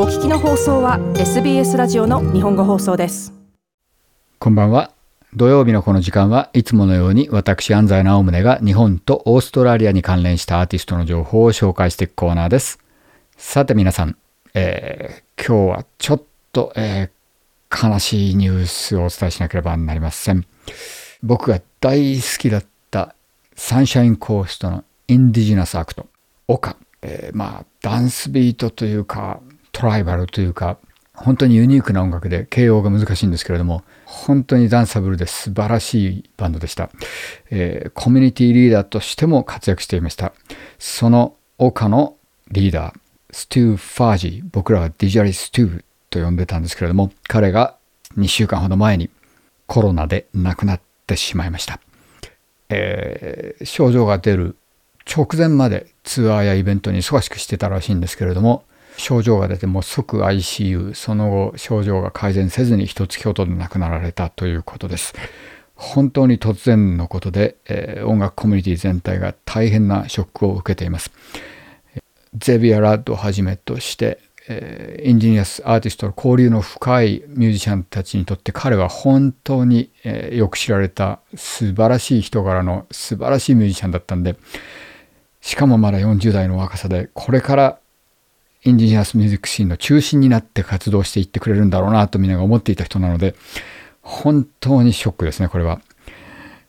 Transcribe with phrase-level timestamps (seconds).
[0.00, 3.32] お聞きの放送は SBS ラジオの日本語放送です。
[4.38, 4.92] こんばんは。
[5.34, 12.78] 土曜日のこの時間はいつものように私安西直宗が日本とオーストラリアに関連したアーティストの情報を紹介していくコーナーです。
[13.36, 14.16] さて皆さん、
[14.54, 16.22] えー、今日はちょっ
[16.52, 20.46] と、えー、悲しいニュースをお伝えしなければなりません。
[21.24, 23.16] 僕が大好きだった
[23.56, 26.06] サンシャインコーストのインディジナスアクト、
[26.46, 29.40] オカ、えー、まあダンスビートというか
[29.78, 30.76] トライバルというか
[31.14, 36.90] 本当にユニークな音楽で形容が難しいんですけれども本当にダンサブルで素晴らしいバンドでした、
[37.50, 40.32] えー、コミュニティリーダーとしても活躍していました。
[40.80, 42.16] その岡の
[42.50, 42.94] リーダー
[43.30, 47.76] ステュー・ファージー僕らはディジャリ・ステューと呼んでたんですけれども彼が
[48.16, 49.10] 2週間ほど前に
[49.66, 51.78] コロナで亡くなってしまいました、
[52.68, 54.56] えー、症状が出る
[55.04, 58.64] 直前までツアーやイベントに忙しくしてたらしいんですけれども
[58.98, 65.14] 症状が出ても即 ICU その後症状が改善せずに一月ほどで亡くなられたということです。
[65.74, 71.12] 本当に突然のことで、えー、音楽コミュニティ全体が大変なショックを受けています。
[72.34, 84.36] Xavier Rudd をはじめとしてえ Indigenous artist の交流の深いミュージシャンたちにとって彼は本当に、えよく知られた素晴らしい人柄の素晴らしいミュージシャンだったんで
[85.40, 87.78] しかもまだ40代の若さで、これから
[88.64, 93.34] インディジナスミュージックシーンの中心になって活動していってくれるんだろうなとみんなが思っていた人なので、
[94.02, 95.80] 本当にショックですね、これは。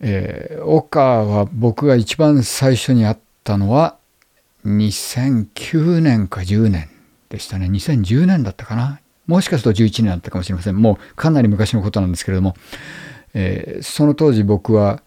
[0.00, 3.96] えー、岡は僕が一番最初に会ったのは
[4.64, 6.88] 2009年か10年
[7.28, 7.66] でしたね。
[7.66, 9.00] 2010年だったかな。
[9.26, 10.76] もしかすると11年だったかもしれません。
[10.76, 12.54] もうかなり昔のことなんですけれども、
[13.32, 15.02] えー、その当時僕は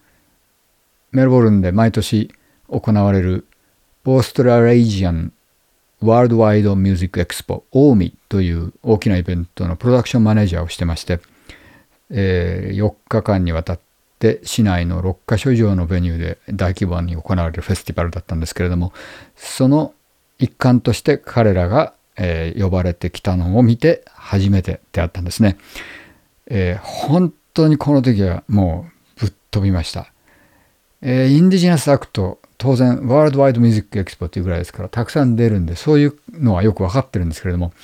[1.12, 2.32] メルボルンで毎年
[2.68, 3.46] 行われる
[4.04, 5.32] Australian
[6.00, 11.20] Worldwide Music Expo AWME という大きなイベントのプロダクションマネージャーをしてまして、
[12.10, 13.80] えー、4日間にわたっ
[14.18, 18.92] て市内の6カ所以上の venue で大規模に行われるフェスティバルだったんですけれども
[19.36, 19.94] その
[20.38, 25.56] 一環として彼らが、えー、呼ばれてきたのを見て初めて出会ったんですね、
[26.46, 28.86] えー、本当にこの時はも
[29.16, 30.12] うぶっ飛びました、
[31.00, 37.74] えー、 Indigenous act 当然 Worldwide Music Expo っていうぐらいですからたくさん出るんでそういうのはよく分かってるんですけれども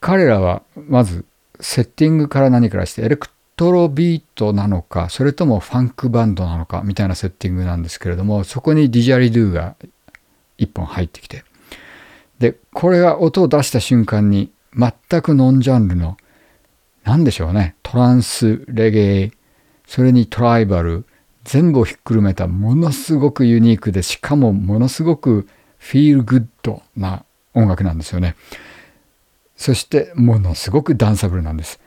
[0.00, 1.26] 彼らはまず
[1.60, 9.76] セッティングから何からしてエレクトロビートなのかそれともファンクバンドなのかみたいなセッティングなんですけれどもそこにディジャリドゥが
[10.56, 11.44] 一本入ってきて
[12.38, 16.16] でこれが音を出した瞬間に全くノンジャンルの
[17.04, 19.32] 何でしょうねトランスレゲエ
[19.86, 21.04] それにトライバル
[21.50, 27.24] 全部をひっくるめたものすごくユニークでしかもものすごくフィールグッドな
[27.54, 28.36] 音楽なんですよね。
[29.56, 31.80] そしてものすごくダンサブルなんです。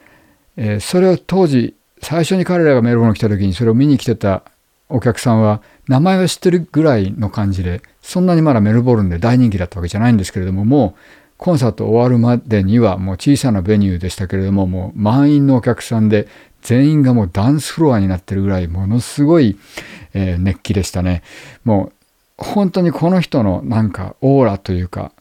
[0.57, 4.43] えー、それを当時最初に彼らがメルボルン来た時にそれを見に来てた
[4.89, 10.99] お客さんは名前は知ってるぐらいの感じでそんなにまだメルボルンで大人気だったわけじゃないんですけれどももう
[11.37, 16.27] コンサート終わるまでにはもう小さなベニューでしたけれどももう満員のお客さんで
[16.63, 19.57] 全員がもうダンスフロアになってるぐらいものすごい、
[20.13, 21.21] えー、熱気でしたね。
[21.63, 21.91] も
[22.39, 25.11] う本当にこの人のなんかオーラというか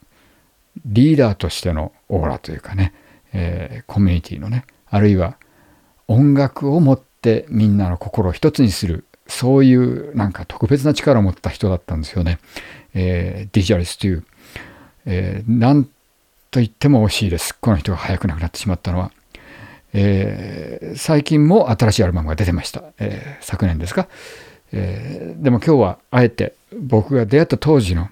[0.85, 2.93] リーダーとしてのオーラというかね、
[3.33, 5.37] えー、コミュニティのねあるいは
[6.07, 12.39] 音楽を持ってみんなの心を一つにするそういうなんか特別な力を持った人だったんですよね。
[12.93, 14.25] えー、ディジャリスという、
[15.05, 17.57] えー、なんと言っても惜しいです。
[17.57, 19.11] この人が早く亡くなってしまったのは。
[19.93, 22.83] えー、最近も新しいアルバムが出てました。
[22.99, 24.07] えー、昨年ですか、
[24.71, 28.09] えー、でも今日はあえて僕が出会った当時の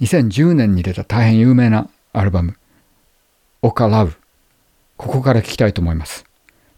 [0.00, 2.56] 2010年に出た大変有名なアルバム
[3.62, 4.14] 「オカラブ」
[4.96, 6.24] ここから聞きたいと思います。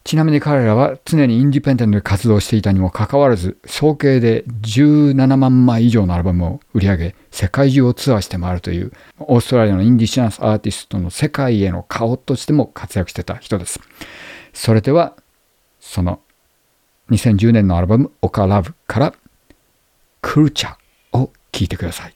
[0.07, 13.81] ちなみに彼らは常にインディペンデントで活動していたにもかかわらず、総計で17万枚以上のアルバムを売り上げ、世界中をツアーして回るという、オーストラリアのインディシャンスアーティストの世界への顔としても活躍してた人です。
[14.53, 15.17] それでは、
[15.81, 16.21] その
[17.11, 19.15] 2010年のアルバム、オカラブから、
[20.21, 20.77] クルチャ
[21.15, 22.16] を聴いてください。